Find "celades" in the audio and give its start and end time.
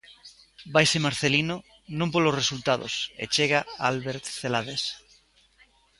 4.39-4.83